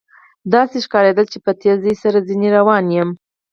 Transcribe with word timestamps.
داسې 0.53 0.77
ښکارېدل 0.85 1.25
چې 1.33 1.37
په 1.45 1.51
تېزۍ 1.61 1.93
سره 2.03 2.17
ځنې 2.27 2.49
روان 2.57 2.85
یم. 2.97 3.09